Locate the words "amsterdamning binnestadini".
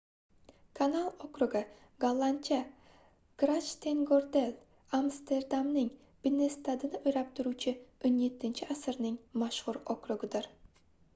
5.01-7.01